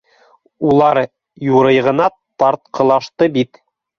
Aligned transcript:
-Улар 0.69 0.99
юрый 1.49 1.77
ғына 1.89 2.09
тартҡылашты 2.45 3.31
бит. 3.39 3.63